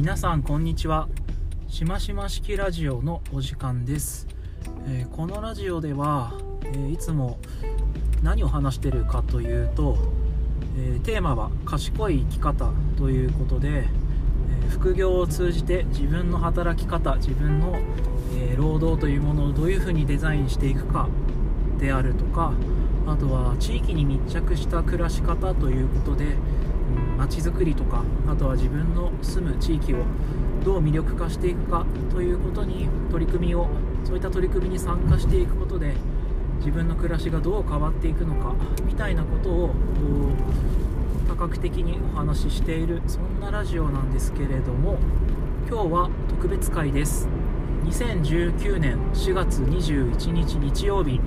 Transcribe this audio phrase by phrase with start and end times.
[0.00, 1.10] 皆さんこんにちは。
[1.68, 4.26] しましま式ラジオのお時間です、
[4.86, 6.32] えーこのラジオでは、
[6.64, 7.38] えーいつも
[8.22, 9.98] 何を話してるかというと、
[10.78, 17.78] えーテーマは賢い生き方ということで、え副業を通じて自分の働き方自分の、
[18.38, 21.10] え労働というものをどういうふうにデザインしていくか
[21.78, 22.54] であるとか
[23.06, 26.36] あとは地域に密着した暮らし方ということで
[27.20, 29.98] まちづくりとかあとは自分の住む地域を
[30.64, 33.68] どう魅力化していくかということに取り組みを
[34.04, 35.92] そういった取り組みに参加していくことで
[36.60, 39.74] 自分の暮らしがどう変わっていくのかみたいなことを
[41.28, 44.96] 多角的にお話ししているそんなラジオなんですけれども
[45.68, 47.28] 今日は特別会です。
[47.84, 51.20] 2019年4月21日日曜日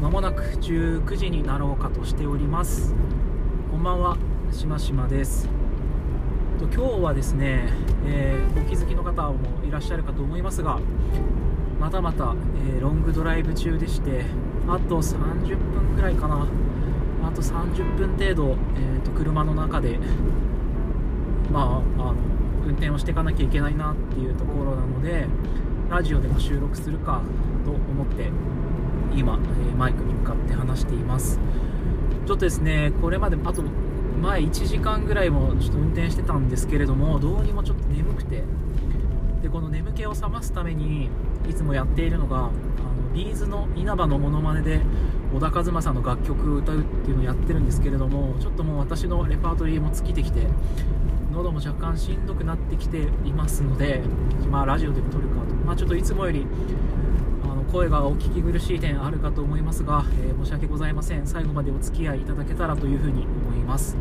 [0.00, 2.94] まもなく19時になろうかとしております。
[3.70, 4.25] こんばんは。
[4.52, 5.48] しましまです。
[6.58, 7.68] 今日はですね、
[8.06, 10.80] えーお気づきの方もいらっしゃるかと思いますが
[11.78, 12.34] またまた、
[12.66, 14.24] えーロングドライブ中でして
[14.66, 16.46] あと30分くらいかな。
[17.26, 19.98] あと30分程度、えーと車の中で
[21.52, 22.14] まああの
[22.66, 25.26] 運転をしていかなきゃいけないなっていうところなので
[25.90, 27.20] ラジオでも収録するか
[27.64, 28.30] と思って
[29.14, 31.38] 今、えーマイクに向かって話しています。
[32.26, 33.62] ちょっとですねこれまであと
[34.22, 38.42] 前1時間ぐらいもちょっと運転してたんですけれどもどうにもちょっと眠くて。
[39.42, 41.08] でこの眠気を覚ますために
[41.48, 42.50] いつもやっているのがあの
[43.14, 44.80] ビーズの稲葉のモノマネで
[45.32, 50.48] 小田和正の楽曲を歌うっていうのをやってるんですけれどもちょっともう私のレパートリーも尽きてきて
[51.32, 54.02] 喉も若干しんどくなってきていますので、
[54.50, 56.46] まあ、ラジオでも撮るかと、まあ、ちょっといつもより
[57.44, 61.26] あの声がお聞き苦しい点あるかと思いますが、えー申し訳ございません。
[61.26, 63.26] 最後までお付き合いいただけたらというふうに
[63.56, 63.96] います、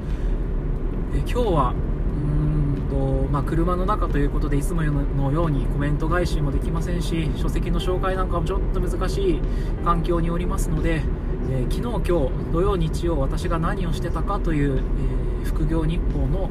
[1.14, 2.96] え今日はうんと、
[3.32, 9.42] まあ、車の中ということでいつものようにコメント返しもできませんし書籍の紹介なんかもちょっと難しい
[9.84, 11.02] 環境におりますので、
[11.50, 12.10] え昨日今日
[12.52, 16.50] 土曜日曜私が何をしてたかという、えー副業日報の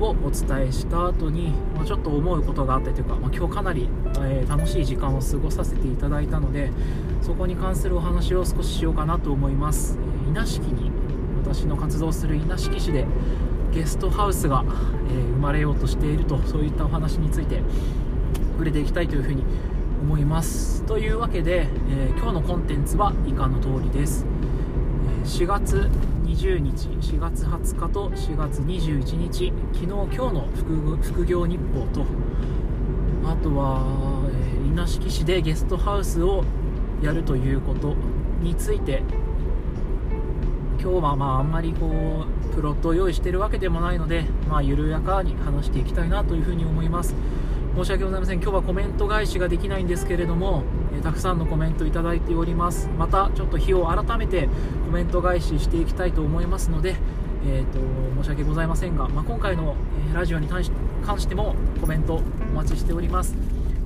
[0.00, 3.88] をお伝えした後に、まあ、ちょっと思うことがあったというか、まあ、今日かなり、
[4.18, 6.70] えー楽しい時間を過ごさせていただいたので
[7.22, 10.90] そこに関するお話を少ししようかなと思います、え稲敷に
[11.54, 13.06] 私の活動する稲敷市で
[13.72, 14.64] ゲストハウスが、
[15.08, 17.60] えー生まれようとしているとそういったお話について
[18.52, 19.44] 触れていきたいというふうに
[20.02, 20.82] 思います。
[20.84, 24.24] というわけで、えー今日のコンテンツは以下の通りです。
[25.22, 25.90] え4月
[26.24, 32.06] 20日4月20日と4月21日昨日今日の副副業日報と
[33.30, 33.82] あとは、
[34.30, 36.42] えー稲敷市でゲストハウスを
[37.00, 37.94] やるということ
[38.40, 39.02] について
[40.84, 47.14] 今日はまああんまりこうプロットを用意してるわけでもないので、まあ、緩やかに話していきたいなというふうに思います。
[47.74, 48.42] 申し訳ございません。
[48.42, 50.62] 今日はコメント返しができないんですけれども、
[50.94, 52.88] えーたくさんのコメントいただいております。
[52.98, 54.48] またちょっと日を改めて
[54.86, 56.96] コメント返ししていきたいと思いますので、
[57.46, 57.78] えー、と
[58.22, 59.76] 申し訳ございませんが、まあ、今回の、
[60.10, 60.70] えラジオに関し
[61.04, 62.20] 関してもコメントお
[62.54, 63.34] 待ちしております。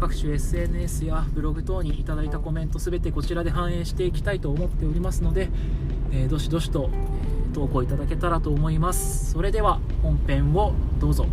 [0.01, 5.49] 各種 SNS やブログ等にいただいたコメントすべてこちらで反映していきたいと思っておりますので、
[6.13, 7.19] えーどしどしと、えー
[7.59, 9.33] 投稿いただけたらと思います。
[9.33, 11.27] それでは本編をどうぞ。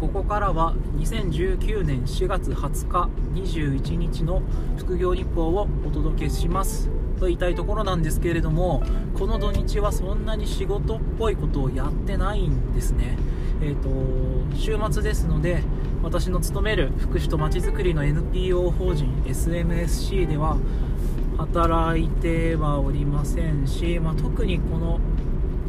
[0.00, 4.42] ここからは2019年4月20日21日の
[4.76, 6.95] 副業日報をお届けします。
[7.16, 8.82] と言いたいところなんですけれども
[9.14, 13.18] この土日はそんなに仕事っぽいことをやってないんですね
[13.62, 13.88] えっ、と
[14.56, 15.62] 週末ですので
[16.02, 20.58] 私の勤める福祉とまちづくりの NPO 法人 SMSC では
[21.38, 25.00] 働いてはおりませんし、まあ、特にこの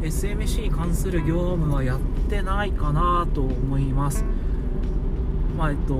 [0.02, 4.24] SMC に関する業務はやってないかなと思います。
[5.58, 5.94] まあえっと、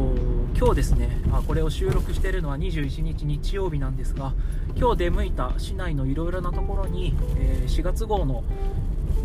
[0.56, 4.32] 今日ですねあこれを収録しているのは21日日曜日なんですが
[4.76, 8.44] 今日出向いた市内のいろいろなところに、えー4月号の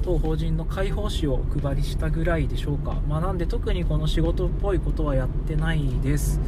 [0.01, 6.39] 当法人の開放誌をお配りしたぐらいでしょうか、まあ、なんで特にこの仕事っぽいことはやってないです。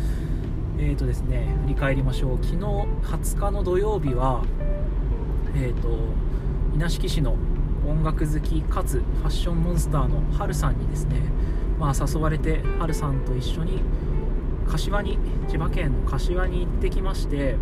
[0.79, 2.37] えーとですね振り返りましょう。
[2.43, 4.43] 昨日20日の土曜日は
[5.55, 5.89] えーと
[6.73, 7.35] 稲敷市の
[7.87, 11.21] 音楽好きかつファッションモンスターのハルさんにですね、
[11.79, 13.81] まあ、誘われてハルさんと一緒に
[14.67, 15.17] 柏に
[15.49, 17.55] 千葉県の柏に行ってきまして、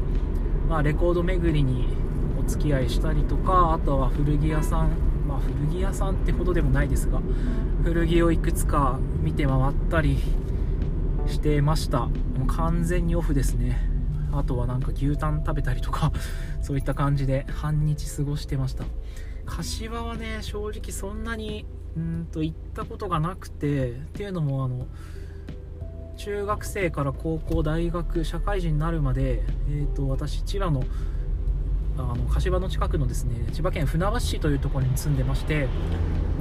[0.69, 1.88] まあ、レコード巡りに
[2.39, 4.92] お付き合いしたりとかあとは古着屋さん、
[5.27, 7.21] まあ、古着屋さんってほどでもないですが
[7.83, 10.18] 古着をいくつか見て回ったり
[11.27, 12.00] してました。
[12.00, 13.89] もう完全にオフですね。
[14.33, 16.12] あとはなんか牛タン食べたりとか
[16.62, 18.83] そういった感じで半日過ごしてました。
[19.45, 24.87] 柏はね正直そんなにうんと行ったことがなくてっていうのもあの
[26.17, 30.83] 中学生から高校大学社会人になるまで、えーと、私千葉の
[31.95, 35.67] あの柏の近くのですね千葉県船橋市というところに住んでまして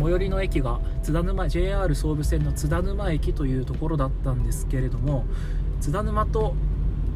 [0.01, 5.27] 最寄りの駅が津田沼 JR 総武線の津田沼駅というところだったんですけれども
[5.83, 6.55] 津田沼と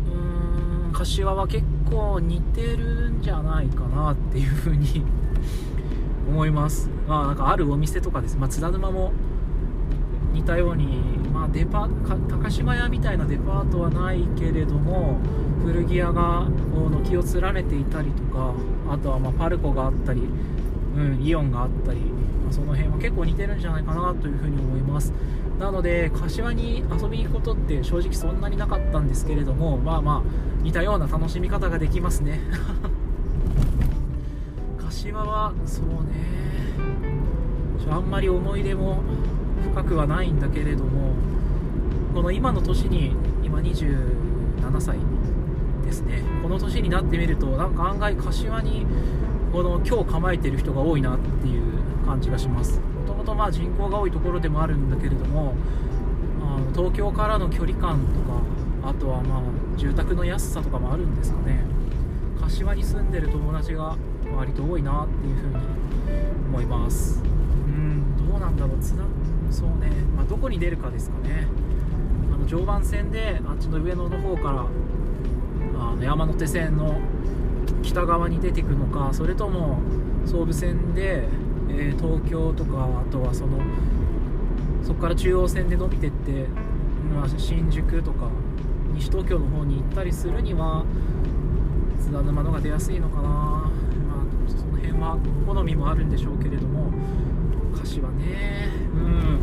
[0.06, 5.02] うーん柏は結構似てるんじゃないかなっていうふうに
[6.28, 6.90] 思います。
[7.06, 9.12] まあなんかあるお店とかです、まあ、津田沼も
[10.32, 10.99] 似たように、
[11.32, 11.88] まあ、デパ
[12.28, 15.19] 高島屋みたいなデパートはないけれども
[15.64, 18.52] 古着屋がこう軒を連ねていたりとか
[18.90, 20.23] あとはまパルコがあったり、
[20.96, 25.12] うん、イオンがあったり、まあ、その辺は結構似てるんじゃないかなというふうに思います。
[25.58, 32.40] なので柏に遊びに行くことって正直そんなになかったんですけれどもまあまあ似たような楽しみ方ができますね。
[34.96, 35.94] 柏はそうね。
[37.78, 39.02] ちょあんまり思い出も
[39.75, 41.12] 深くはないんだけれども
[42.14, 43.12] この今の年に
[43.44, 44.98] 今27歳
[45.84, 46.22] ですね。
[46.43, 48.87] この年になってみるとなんか案外柏に
[49.52, 51.62] この今日構えてる人が多いなっていう
[52.06, 52.81] 感じがします。
[52.81, 55.54] もともとまあ人口が多いところでもあるんだけれども
[56.40, 58.00] あの東京からの距離感
[58.81, 59.43] とかあとはまあ
[59.76, 61.64] 住宅の安さとかもあるんですかね。
[62.40, 63.96] 柏に住んでる友達が
[64.36, 65.54] 割と多いなっていうふうに
[66.48, 67.22] 思います。
[67.22, 69.02] うんどうなんだろう津田
[69.50, 71.46] そうね、まあ、どこに出るかですかね。
[72.32, 74.66] あの常磐線であっちの上野の方から
[75.78, 77.00] あの山手線の
[77.82, 79.78] 北側に出てくのかそれとも
[80.24, 81.28] 総武線で、
[81.70, 83.58] えー、東京とかあとはその
[84.82, 86.46] そこから中央線で伸びてって、
[87.14, 88.28] まあ、新宿とか
[88.94, 90.84] 西東京の方に行ったりするには
[92.06, 93.70] 津田沼のが出やすいのかな、まあ、
[94.49, 96.93] その辺は好みもあるんでしょうけれども
[97.76, 98.69] 柏ね。
[98.94, 99.41] うん。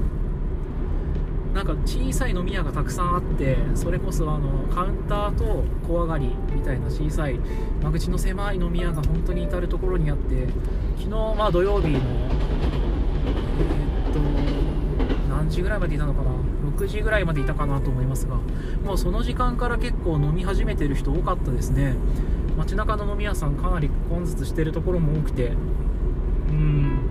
[1.53, 7.37] なんか小さい飲み屋がたくさんあってそれこそあのカウンターと小上がりみたいな小さい
[7.83, 10.47] 間口の狭い飲み屋が本当に至る所にあって
[10.97, 14.19] 昨日まあ土曜日のえー、っと
[15.29, 16.31] 何時ぐらいまでいたのかな。
[16.63, 18.37] 6時ぐらいまでいたかなと思いますが
[18.83, 21.95] もうその時間から結構飲み始めてる人多かったですね。
[22.57, 25.53] 街中の飲み屋さんかなり混雑してるところも多くて
[26.49, 27.09] うん。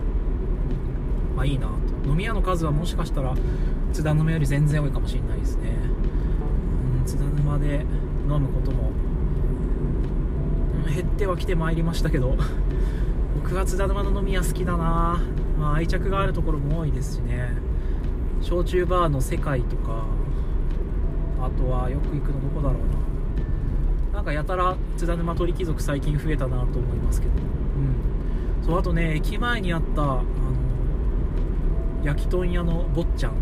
[1.36, 2.08] まあいいなと。
[2.08, 3.34] 飲み屋の数はもしかしたら
[3.92, 5.70] 津田沼より全然多いかもしれないですね。
[6.98, 7.84] うん津田沼で
[8.28, 8.90] 飲むことも、
[10.86, 12.36] うん、減ってはきてまいりましたけど
[13.42, 15.20] 僕は津田沼の飲み屋好きだな。
[15.58, 17.50] まあ愛着があるところも多いですしね。
[18.40, 20.04] 焼酎バーの世界とか
[21.40, 23.11] あとはよく行くのどこだろうな。
[24.12, 27.32] なんかやたら津田沼鳥貴族最近増えたなと思いますけど。
[27.32, 28.64] うん。
[28.64, 30.22] そうあとね駅前にあったあの
[32.04, 33.32] 焼き豚屋の坊ちゃん。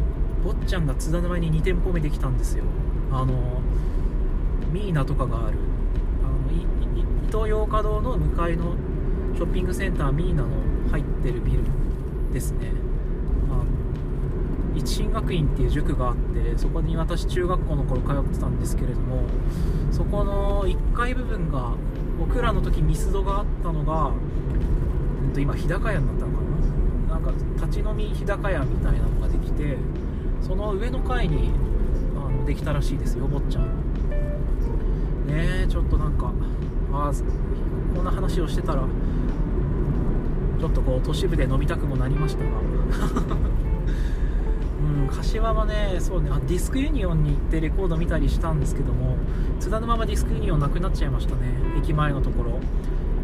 [0.44, 2.64] 坊ちゃんが津田沼に2店舗目できたんですよ。
[3.12, 3.60] あの
[4.72, 5.58] ミーナとかがある。
[6.22, 6.64] あのイ
[7.30, 8.74] トーヨーカ堂の向かいの
[9.34, 10.48] ショッピングセンターミーナの
[10.90, 11.64] 入ってるビル
[12.32, 12.72] ですね。
[14.80, 19.24] 一進学院っていう塾があってそこに私中学校の頃通ってたんですけれども
[19.90, 21.74] そこの1階部分が
[22.18, 24.12] 僕らの時ミスドがあったのが、
[25.22, 26.40] うん、と今日高屋になったのか
[27.08, 27.14] な？
[27.14, 27.32] なんか
[27.66, 29.76] 立ち飲み日高屋みたいなのができて
[30.40, 31.50] その上の階に
[32.16, 33.64] あのできたらしいですよ坊ちゃん。
[35.26, 36.32] ねえちょっとなんか
[36.92, 37.12] あ
[37.94, 38.82] こんな話をしてたら
[40.58, 42.50] ちょっとこう都市部で飲みたくもなりましたが、
[45.10, 49.16] 柏はねそうねあディスクユニオンに行ってレコード見たりしたんですけども
[49.58, 51.40] 津田沼はディスクユニオンなくなっちゃいましたね
[51.78, 52.60] 駅前のところ。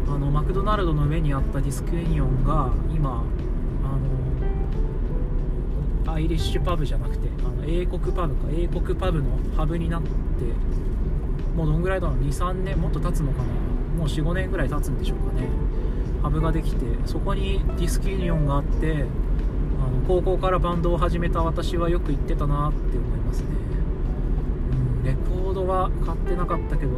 [0.09, 3.23] あのマクドナルドの上にあったディスクユニオンが今
[3.83, 3.87] あ
[6.07, 10.09] のアイリッシュパブじゃなくてあの英国パブか英国パブのハブになって
[11.55, 13.43] もうどんぐらいだろう23年もっと経つのかな
[13.97, 15.49] もう45年ぐらい経つんでしょうかね
[16.23, 19.05] ハブができてそこにディスクユニオンがあって
[20.07, 23.47] 高校からバンドを始めた私はよく行ってたなって思いますね、
[24.71, 26.91] うん、レコードは買ってなかったけど、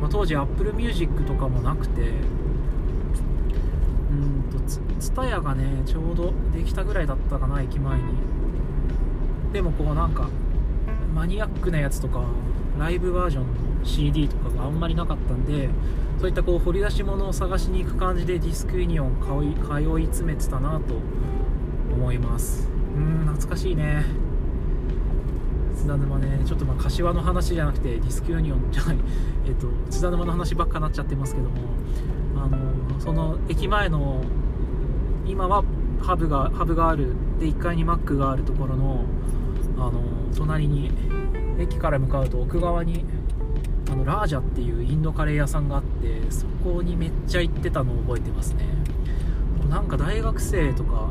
[0.00, 2.00] まあ、当時 Apple Music とかもなくて
[4.10, 8.04] うんと TSUTAYA がねちょうどできたぐらいだったかな駅前に。
[9.52, 10.28] でもこうなんか
[11.14, 12.24] マニアックなやつとか
[12.76, 15.68] ライブバージョンの CD とかがあんまりなかったんで
[16.18, 20.96] そういったこう掘り出し物を探しに行く感じでディスクユニオン通い通い詰めてたなと
[21.94, 22.68] 思います。
[22.96, 24.04] うん懐かしいね。
[25.74, 26.40] 津田沼ね。
[26.44, 28.96] ちょっとまあ柏の話じゃなくてディスクユニオンじゃない、
[29.46, 31.56] えーと、津田沼の話ばっかなっちゃってますけども。
[32.36, 34.22] あのその駅前の
[35.26, 35.64] 今は
[36.02, 37.14] ハブがハブがある。
[37.40, 39.04] で1階にマックがあるところの
[39.76, 40.02] あの
[40.36, 40.90] 隣に
[41.58, 43.04] 駅から向かうと奥側に
[43.90, 48.66] あのラージャっていうインドカレー屋さんがあってそこにめっちゃ行ってたのを覚えてますね。
[49.68, 51.10] なんか大学生とか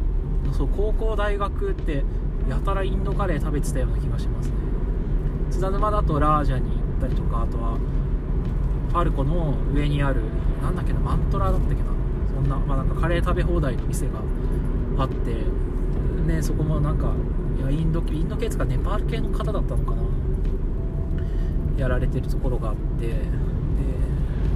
[0.54, 2.04] そう高校大学って
[2.50, 4.56] やたらインドカレー食べてたような気がしますね。
[5.52, 7.78] 津田沼だとラージャに行ったりとかあとは
[8.92, 10.22] パルコの上にある
[10.62, 11.82] なんだっけなマントラだったっけな。
[12.34, 14.14] そんな,、まあ、なんかカレー食べ放題の店が
[14.98, 15.36] あって
[16.26, 17.12] ねそこもなんか
[17.60, 20.04] いやインドインド系とかネパール系の方だったのかな。
[21.78, 23.16] やられてるところがあってで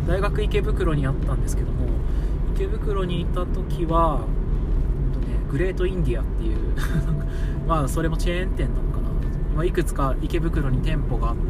[0.07, 1.87] 大学池袋にあったんですけども
[2.55, 4.21] 池袋にいた時は、
[5.49, 6.57] グレートインディアっていう
[7.67, 9.09] まあそれもチェーン店なのかな、
[9.55, 11.41] ま、いくつか池袋に店舗があって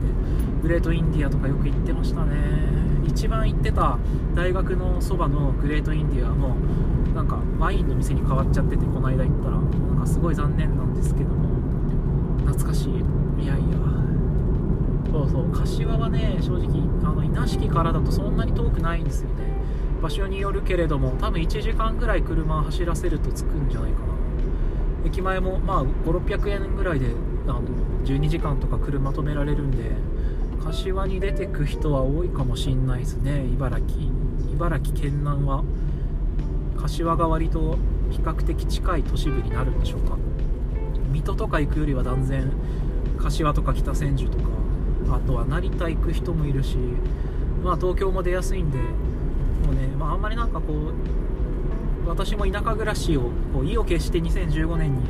[0.62, 2.68] グレートインディアとかよく行ってましたね。
[3.06, 3.98] 一番行ってた
[4.36, 6.56] 大学のそばのグレートインディアも
[7.16, 9.58] なんかワインの店に変わっちゃっててこの間行ったら。
[9.58, 11.50] なんかすごい残念なんですけども
[12.46, 13.44] 懐かしい。
[13.44, 13.78] いやいや。
[15.12, 15.46] そうそう。
[15.52, 19.57] 柏はね正直あの稲敷からだとそんなに遠くないんですよね。
[20.02, 24.06] 場所によるけれども多分1時間ぐらい車走らせると着くんじゃないかな。
[25.06, 27.08] 駅前もまあ5600円ぐらいで
[27.48, 27.62] あの
[28.04, 29.92] 12時間とか車止められるんで
[30.64, 33.46] 柏に出てく人は多いかもしんないですね。
[33.54, 33.88] 茨城
[34.54, 35.64] 茨城県南は
[36.78, 37.78] 柏が割と
[38.12, 40.18] 比較的近い都市部になるんでしょうか。
[41.12, 42.52] 水戸とか行くよりは断然
[43.18, 44.46] 柏とか北千住とか
[45.10, 46.78] あとは成田行く人もいるし
[47.64, 48.84] まあ東京も出やすいんでも
[49.72, 49.87] うね、
[50.18, 55.02] んまりなんかこう私も田舎暮らしをこう意を決して2015年に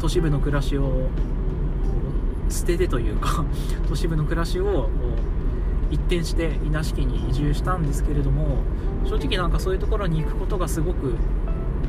[0.00, 1.08] 都市部の暮らしを
[2.48, 3.44] 捨ててというか
[3.88, 4.90] 都市部の暮らしを
[5.90, 8.58] 一転して稲敷に移住したんですけれども
[9.04, 11.14] 正直なんかそういうところに行くことがすごく、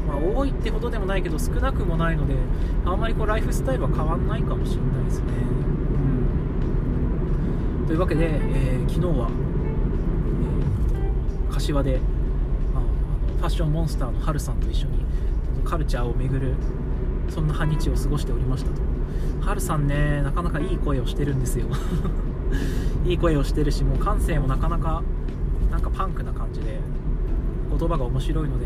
[0.08, 2.36] まあ、多いってほどでもないけど少なくもないので
[2.86, 5.26] あんまりこうライフスタイルは変わんないかもしれないですね、
[7.82, 9.30] うん、というわけで、えー、昨日は
[11.54, 12.00] 柏で、
[12.74, 12.84] まあ、
[13.38, 15.06] ファッションモンスターのハルさんと一緒に
[15.64, 16.56] カルチャーを巡る
[17.30, 18.82] そんな半日を過ごしておりましたと。
[19.42, 21.68] ハルさんねなかなかいい声をしてるんですよ。
[23.06, 25.04] いい声をしてるしもう感性もなかなか
[25.72, 26.80] なんかパンクな感じで
[27.78, 28.66] 言葉が面白いので、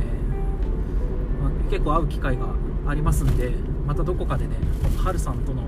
[1.42, 2.48] まあ、結構会う機会が
[2.88, 3.54] ありますんで
[3.88, 4.56] またどこかでね
[4.98, 5.64] ハルさんとの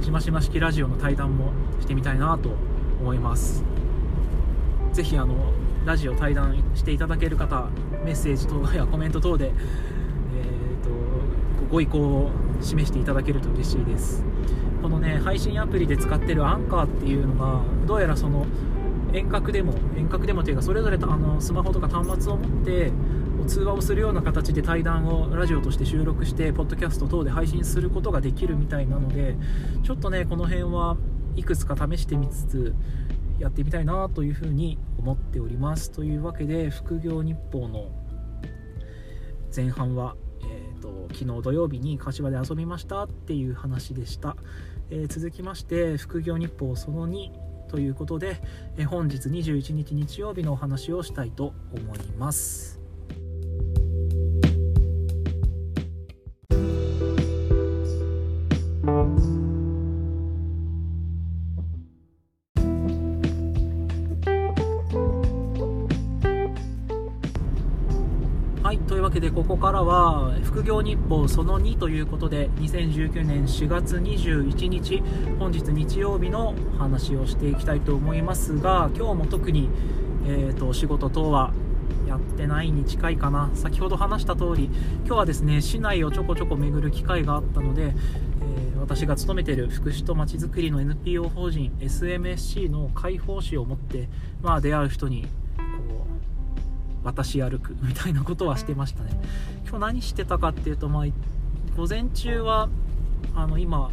[0.00, 2.50] しましま式ラジオの対談もしてみたいなと
[3.00, 3.64] 思います。
[4.92, 5.34] ぜひあの
[5.88, 7.66] ラジオ対談していただける方
[8.04, 9.52] メッセージ等やコメント等で、えー
[10.84, 10.90] と、
[11.70, 12.30] ご意向を
[12.60, 14.22] 示していただけると嬉しいです。
[14.82, 18.44] このね配信アプリで使ってるアンカーっていうのがどうやらその
[19.14, 22.92] 遠隔でも遠隔でもというかそれぞれあのスマホとか端末を持って
[23.46, 29.36] 通話をするような形で対談をラジオとして収録してポッドキャスト等で配信することができるみたいなので
[29.84, 30.98] ちょっとねこの辺は
[31.34, 32.74] いくつか試してみつつ
[33.38, 35.90] やってみたいなというふうに思っております。
[35.90, 37.90] というわけで副業日報の
[39.54, 44.36] 前半は、えーと、昨日土曜日に柏で遊びましたっていう話でした、
[44.90, 47.30] えー、続きまして副業日報その2
[47.68, 48.40] ということで、
[48.76, 52.77] えー、本日21日日曜日のお話をしたいと思います。
[69.68, 75.02] からは副業日報その2ということで2019年4月21日
[75.38, 79.68] 本日日曜日の話をしていきたいと思いますが今日も特に、
[80.26, 81.52] えーと、仕事等は
[82.06, 83.50] やってないに近いかな。
[83.52, 84.70] 先ほど話した通り
[85.04, 94.08] 今日はですね市内をちょこちょこ巡る機会があったので、えー、私が勤めている福祉とまちづくりの NPO 法人 SMSC の開放誌を持って、
[94.40, 95.26] まあ、出会う人に
[97.12, 99.10] 渡し歩くみたいなことはしてましたね。
[99.68, 101.06] 今日何してたかっていうとまあ
[101.76, 102.68] 午前中は
[103.34, 103.90] あの今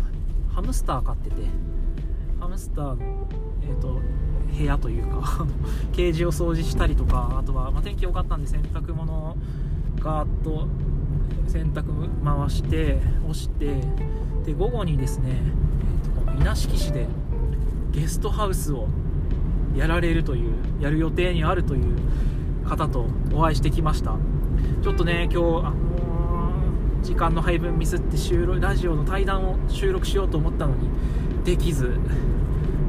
[0.53, 1.35] ハムスター飼ってて
[2.39, 3.27] ハムスターの、
[3.63, 3.99] えーと、
[4.57, 5.45] 部屋というか
[5.93, 9.37] ケージを掃除したりとかあとは、まあ、天気良かったんで洗濯物
[9.99, 10.67] ガーッと
[11.47, 11.85] 洗濯
[12.23, 13.81] 回して干して
[14.45, 15.41] で午後にですね、
[16.15, 17.07] えーと、と稲敷市で
[17.91, 18.87] ゲストハウスを
[19.75, 21.95] やられるというやる予定にあるという
[22.65, 24.15] 方とお会いしてきました。
[24.81, 30.89] ちょっとね今日、あのー、時間の配分ミスって収録ラジオの対談を収録しようと思ったのに
[31.43, 31.99] できず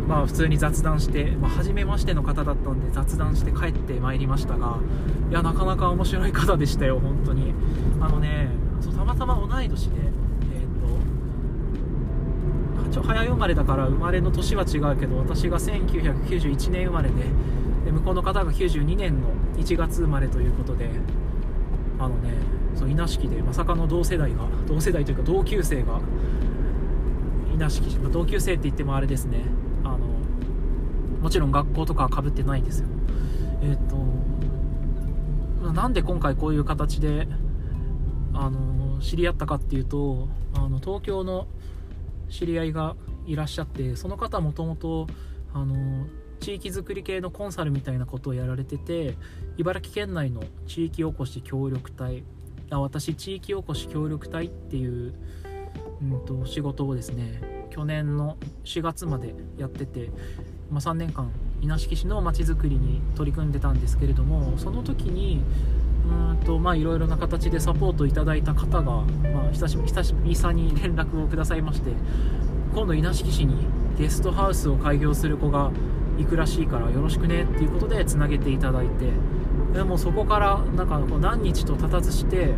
[0.07, 4.79] まあ普通に雑談して、まあ、初めましての方だったんで雑談して帰ってまいりましたが
[5.31, 7.53] いやなかなか面白い方でしたよ本当に。
[8.01, 8.49] あのね
[8.81, 10.09] そうたまたま同い年でえ
[12.89, 17.15] っ、と早生まれだから生まれの年は違うけど私が1991年生まれで
[17.87, 20.91] で向こうの方が92年の1月生まれということで
[22.01, 22.35] あのね
[22.75, 26.01] そう稲敷でまさかの同世代が同世代というか同級生が
[27.55, 29.45] 稲敷、まあ、同級生って言ってもあれですね。
[29.85, 29.99] あの
[31.23, 32.89] もちろん学校とかはかぶってないんですよ。
[33.63, 37.29] えっ、となんで今回こういう形で
[38.35, 41.47] あの知り合ったかっていうとあの東京の
[42.29, 45.07] 知り合いがいらっしゃってその方もともと
[45.55, 46.07] あの
[46.41, 49.17] 地域づくり系のコンサルみたいなことをやられてて
[49.57, 52.25] 茨城県内の地域おこし協力隊
[52.71, 55.15] あ私地域おこし協力隊っていう、
[56.03, 60.11] うんと、仕事をですね去年の4月までやってて、
[60.71, 65.43] まあ、3年間稲敷市のまちづくりに取り組んでたんですけれどもその時に
[66.75, 69.03] いろいろな形でサポートいただいた方が、ま
[69.49, 71.91] あ、久しぶり久々に連絡をくださいまして
[72.75, 73.67] 今度稲敷市に
[73.99, 75.71] ゲストハウスを開業する子が
[76.19, 79.11] 行くらしいからよろしくねっていうことでつなげていただいて
[79.73, 82.55] でもそこからなんかこう何日と経たずして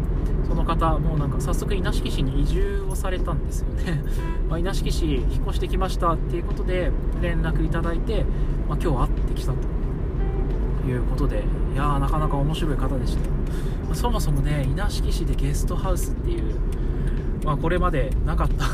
[0.47, 4.03] その方もうなんか早速稲敷市に移住をされたんですよね、
[4.49, 8.25] ま、稲敷市引っ越してきましたっていうことで連絡いただいて、
[8.69, 9.59] まあ、今日会ってきたと
[10.89, 13.29] いうことでいやーなかなか面白い方でした、
[13.89, 16.55] ま、そもそもね稲敷市でゲストハウスっていう、
[17.45, 18.65] まあ、これまでなかった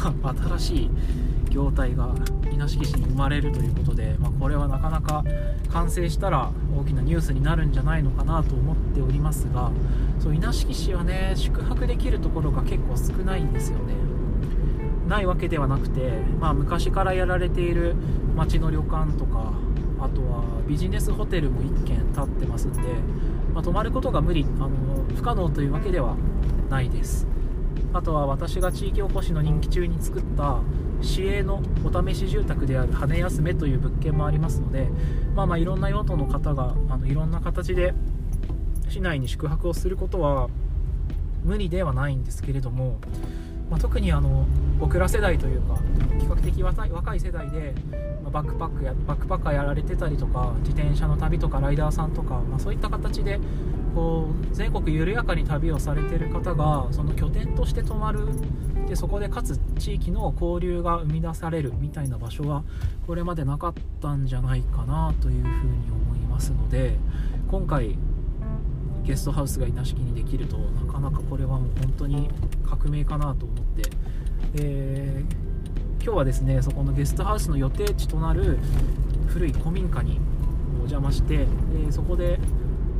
[0.56, 0.90] 新しい
[1.50, 2.14] 業態が
[2.54, 5.24] 稲敷市に生まれるということで、まあ、これはなかなか
[5.72, 9.70] 完成したら大きなニュースになるんじゃないのかなと思っておりますが
[10.20, 13.94] そう稲敷市はね宿泊できるところが結構少ないんですよね
[15.08, 17.94] ないわけではなくて、まあ、昔からやられている
[18.36, 19.52] 町の旅館とか
[20.00, 22.80] あとはビジネスホテルも1軒建ってますんで、
[23.52, 24.70] まあ、泊まることが無理あの
[25.14, 26.16] 不可能というわけでは
[26.70, 27.26] ないです
[27.92, 30.60] あとは私が地域おこしの任期中に作った
[31.04, 34.88] 市営のお試し住宅である羽休めという物件もありますので、
[35.34, 37.94] まあ、まあいろんな用途の方があのいろんな形で
[38.88, 40.48] 市内に宿泊をすることは
[41.44, 42.98] 無理ではないんですけれども、
[43.70, 44.46] まあ、特にあの
[44.78, 45.78] 僕ら世代というか
[46.18, 47.74] 比較的若い世代で、
[48.24, 53.38] まバックパックやバックパッカーやられてたりとか自転車の旅とかライダーさんとか、まあ、そういった形で
[53.94, 58.20] こう全国緩やかに旅をされてる方がその拠点として泊まる
[58.94, 62.62] でそこでかつ地域の交流が生み出されるみたいな場所は
[63.08, 66.96] これまでなかったんじゃないかなというふうに思いますので
[67.50, 67.98] 今回
[69.02, 72.30] ゲストハウスが稲敷にできるとなかなかこれはもう本当に
[72.64, 73.82] 革命かなと思って、
[74.54, 75.24] え、
[76.00, 78.60] 今日はですねそこのゲストハウスの予定地となる
[79.26, 80.20] 古い古民家に
[80.74, 81.48] お邪魔して、
[81.88, 82.38] えそこで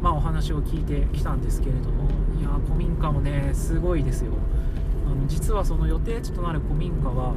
[0.02, 4.32] まあ、お話を聞いてきたんですけれどもいや古民家もねすごいですよ。
[5.26, 7.34] 実はその予定地となる古民家は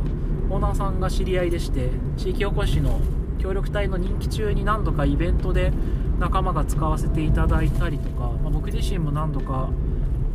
[0.50, 3.00] オーナーさんが知り合いでして地域おこしの
[3.40, 5.72] 協力隊の任期中に何度かイベントで
[6.20, 9.70] 仲間が使わせていただいたりとか、まあ、僕自身も何度か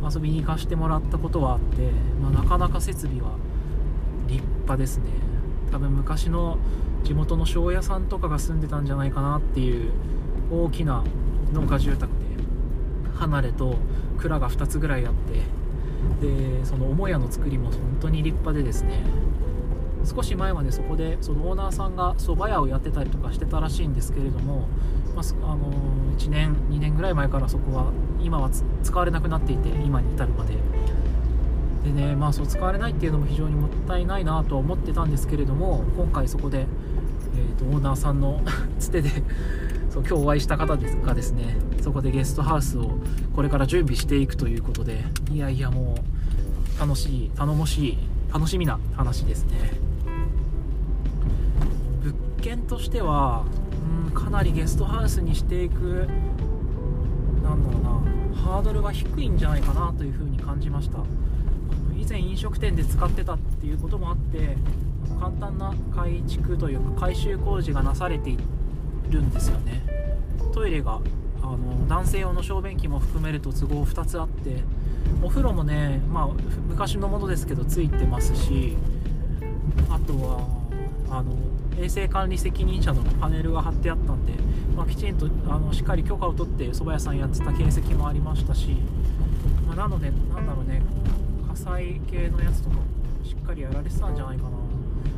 [0.03, 1.89] 遊びに行かせてもらったことはあって、
[2.21, 3.37] まあ、なかなか設備は
[4.27, 5.05] 立派ですね。
[5.71, 6.57] 多分昔の
[7.03, 9.91] 地元の庄屋さんとかが住んでたんじゃないかなっていう
[10.51, 11.03] 大きな
[11.51, 12.07] 農家住宅で
[13.15, 13.75] 離れと
[14.17, 15.41] 蔵が2つぐらいあって
[16.21, 19.03] でその母屋の作りも本当に立派でですね
[20.05, 24.67] 少し前までそこでそのオーナーさんが蕎麦屋をやってたりとかしてたらしいんですけれども、
[25.15, 25.71] まあ、あの
[26.17, 28.49] 1年2年ぐらい前からそこは今は
[28.83, 30.53] 使われなくなっていて今に至るまで。
[31.83, 38.41] でねまあそう使われないっていうのも非常にもったいないなとは思ってたんですけれども今回そこで、えー、とオーナーさんの
[38.79, 39.09] つてで
[39.93, 42.97] そう今日お会いした方ですがですねそこでゲストハウスを
[43.35, 45.95] これから準備していくということでいやいやも
[46.77, 47.97] う楽しい頼もしい
[48.33, 49.73] 楽しみな話ですね。
[52.01, 53.45] 物件としては
[54.07, 56.07] うんかなりゲストハウスにしていく
[57.43, 60.97] なんだろうなハードルが低いんじゃないかなというふうに感じました。
[61.95, 64.57] 以前飲食店で使ってたっていうこともあって
[65.19, 68.43] 簡単な改築というか改修工事がなされていて
[69.13, 69.81] るんですよね。
[70.53, 70.99] トイレが
[71.41, 74.63] あの男性用の小便器も含めると都合2つあって
[75.21, 76.27] お風呂もね、まあ、
[76.67, 78.75] 昔のものですけどついてますし
[79.89, 80.47] あとは
[81.09, 81.35] あの
[81.81, 84.33] 衛生管理責任者のパネルが貼ってあったんで、
[84.75, 88.69] まあ、きちんとあのしっかり許可を取って蕎麦屋さんやってた形跡もありましたし、
[89.67, 90.81] まあ、なのでなんだろうね
[91.49, 92.77] 火災系のやつとか
[93.23, 94.49] しっかりやられてたんじゃないかな。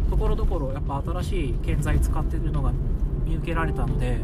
[0.10, 2.72] ところどころやっぱ新しい建材使ってるのが
[3.26, 4.20] 見受けられたので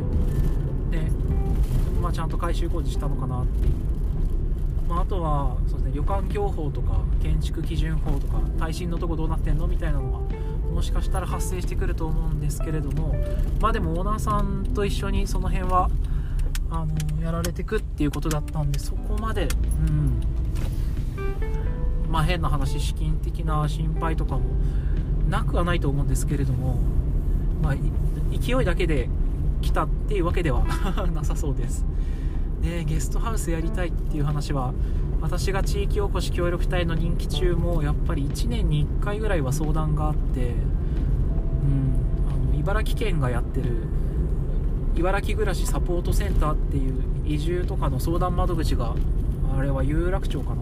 [0.91, 1.11] で、
[2.01, 3.67] まあ、ちゃんと改修工事したのかなって。
[3.67, 3.91] いう
[4.91, 10.19] まあ、あとはそうです、ね、旅館業法とか建築基準法とか耐震のとこどうなってんのみたいなのが
[10.69, 13.15] もしかしたら発生してくると思うんですけれども
[13.61, 15.89] まあでもオーナーさんと一緒にその辺は
[16.69, 19.47] あのやられてくっていうことだったんでそこまで
[19.87, 20.21] うん。
[22.09, 24.41] まあ変な話資金的な心配とかも
[25.29, 26.77] なくはないと思うんですけれども
[27.61, 27.75] まあ
[28.31, 29.09] 勢いだけで
[29.61, 30.65] 来たっていうわけでは
[31.13, 31.85] なさそうです。
[32.61, 34.73] でゲストハウスやりたいっていう話は
[35.19, 40.53] 私が地域おこし協力隊の任期中もやっぱり1年に1回ぐらいは相談があって、うん、
[42.29, 43.87] あの茨城県がやってる
[44.95, 46.93] 茨城暮らしサポートセンターっていう
[47.25, 48.95] 移住とかの相談窓口が
[49.57, 50.61] あれは有楽町かな？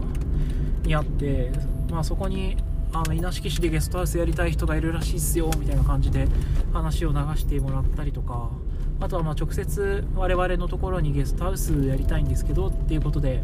[0.85, 1.51] にあって、
[1.91, 2.57] まあ、そこに
[2.91, 6.27] あの稲敷市でゲストハウスやりたい人がいるらしいっすよみたいな感じで
[6.73, 8.49] 話を流してもらったりとか
[8.99, 13.43] あとはま直接我々のところにゲストハウスやりたいんですけどっていうことで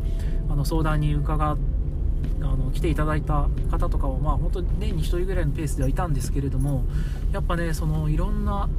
[0.49, 1.57] あの相談に伺あ
[2.43, 6.83] の来ていただいた方とかはまあ本当年に1人ぐらいのペースではいたんですけれども
[7.31, 8.69] やっぱねそのいろんな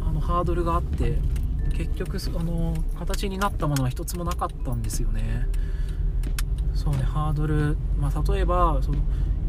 [0.00, 1.18] あのハードルがあって
[1.76, 5.48] 結局あの形になったものは一つもなかったんですよね。
[6.74, 8.98] そうねハードル、まあ、例えばその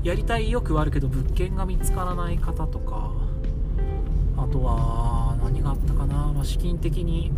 [0.05, 3.11] やりたい欲はあるけど物件が見つからない方とか
[4.37, 7.31] あとは何があったかな、まあ、資金的に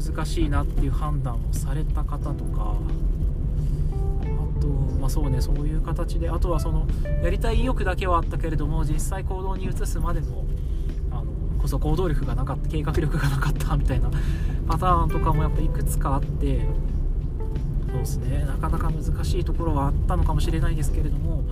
[0.00, 2.76] 難しいなっていう判断をされた方とか
[4.22, 6.86] あとまあそうねそういう形であとはその
[7.20, 10.44] やりたい意欲だけはあったけれども実際行動に移すまでの
[11.10, 11.24] あの
[11.60, 14.08] こそ行動力がなかった計画力がなかったみたいな
[14.68, 16.64] パターンとかもやっぱいくつかあって
[17.90, 21.42] そうですねなかなか難しいところはあったのかもしれないですけれども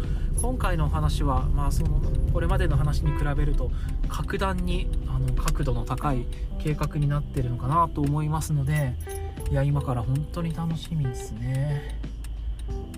[0.40, 2.00] 今回のお話は、まあ、その
[2.32, 3.70] これまでの話に比べると
[4.08, 6.26] 格段にあの角度の高い
[6.60, 8.94] 計画になってるのかなと思いますので
[9.50, 11.98] いや今から本当に楽しみですね。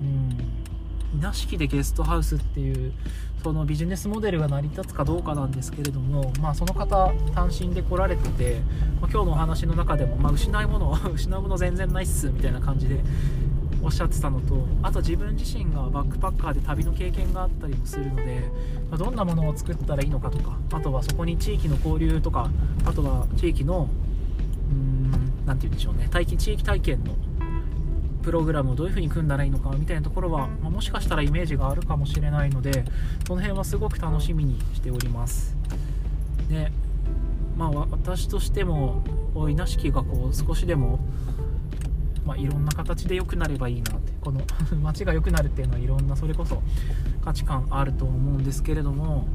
[0.00, 0.61] うん
[1.14, 2.92] 稲敷でゲストハウスっていう
[3.42, 8.61] そのビジネスモデルが成り立つかどうかなんですけれども、まあ、その方単身で来られてて、
[9.00, 13.00] まあ、今日のお話の中でも、まあ、失いもの 失うもの全然ないっすみたいな感じで
[13.83, 18.50] おっしゃってたのとあと自分自身がバックパッカーで旅の経験があったりもするので、
[18.90, 22.50] まあ、どんなものを作ったらいいのかとかあとはそこに地域の交流とか
[22.85, 23.88] あとは地域の
[24.70, 25.12] うーん
[25.46, 27.14] 何て言うんでしょうね体地域体験の
[28.23, 32.85] プログラムをどういう風に組んだらいいのかみたいなところは、まあ、もしかしたらイメージがあるかもしれないので
[33.27, 35.57] その辺はすごく楽しみにしております。
[36.49, 36.71] で
[37.57, 39.03] まあ私としても
[39.49, 41.01] 稲敷がこう少しでも
[42.31, 44.41] まあ、いろんな形で良くなればいいなってこの
[44.81, 46.63] 街が良くなるっていうのはいろんなそれこそ
[47.25, 49.27] 価値観あると思うんですけれども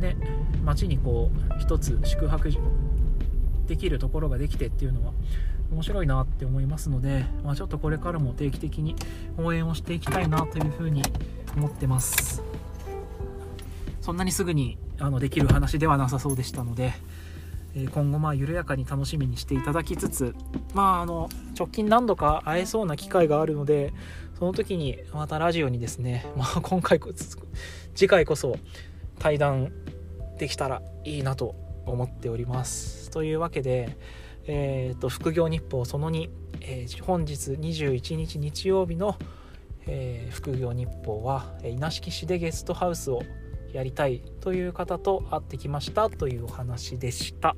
[0.00, 0.16] で
[0.64, 2.50] 街にこう一つ宿泊
[3.66, 5.12] できるところができてっていうのは
[5.70, 8.96] 面白いなって思いますので、まあ、ちょっとこれからも定期的に
[9.36, 11.02] 応援をしていきたいなというふうに
[11.56, 12.42] 思ってます。
[14.00, 16.94] そんなにすぐにあのできる話ではなさそうでしたので
[17.92, 20.34] 今後まあ緩やかに楽しみにしていただきつつ
[20.72, 23.92] まああの直近何度か会えそうな機会があるので
[24.38, 26.98] その時にまたラジオにですね、まあ、今回
[27.94, 28.56] 次回こそ
[29.18, 29.72] 対談
[30.38, 31.54] できたらいいなと
[31.84, 33.10] 思っております。
[33.10, 33.96] というわけで
[34.50, 36.30] えーと、副業日報その2、
[36.62, 39.16] えー、本日21日日曜日の、
[39.86, 43.22] えー、副業日報は稲敷市でゲストハウスを
[43.72, 47.54] やりたいという方と会ってきましたというお話でした。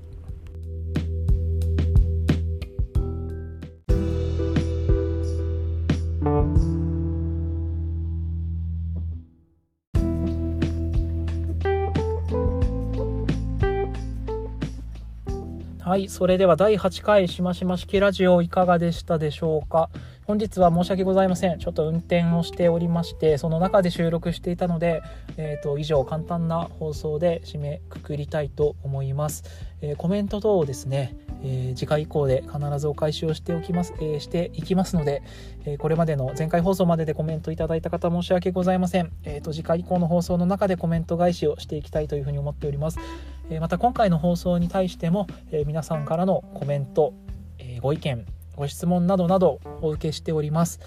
[15.90, 19.90] はい、それでは第8回しましま式ラジオいかがでしたでしょうか？
[20.24, 21.58] 本日は申し訳ございません。
[21.58, 25.02] ちょっと運転をしておりまして、その中で収録していたので、
[25.36, 29.42] えー、と以上簡単な放送で締めくくりたいと思います。
[29.82, 35.22] えー、コメント等をですね、えー、次回以降で必ずお返しをしておきます、えー、していきますので、
[35.64, 39.12] えー、これまでの前回放送まででコメントいただいた方申し訳ございません。
[39.24, 42.98] えー、と次回以降の放送の中でコメント返しをしていきたいというふうに思っております。
[43.50, 47.14] えまた今回の放送に対しても、え皆さんからのコメント、
[47.58, 48.24] えご意見
[48.60, 50.80] ご質問などなどお受けしております。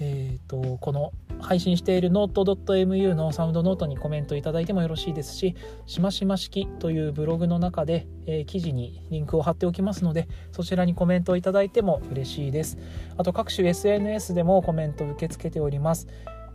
[0.00, 5.54] えーと、この配信している note.mu のサウンドノートにコメントいただいてもよろしいですし、
[5.86, 12.78] しましま式というブログの中で、えー、記事にリンクを貼っておきますので、そちらにコメントをいただいても嬉しいです。
[13.16, 16.06] あと各種 SNS でもコメント受け付けております。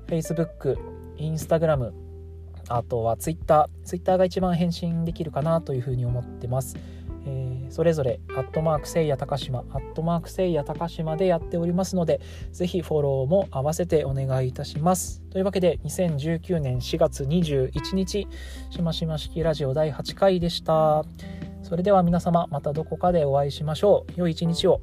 [0.08, 0.78] Facebook、
[1.18, 1.92] Instagram、
[2.70, 6.78] あとは Twitter、Twitter が一番返信できるかなというふうに思ってます。
[7.74, 15.24] それぞれ、アットマークせいや高島、アットマークせいや高島でやっておりますので、ぜひフォローも合わせてお願いいたします。
[15.32, 18.28] というわけで、2019年4月21日、
[18.70, 21.04] しましま式ラジオ第8回でした。
[21.64, 24.14] それでは皆様、またどこかでお会いしましょう。
[24.16, 24.80] 良い一日を。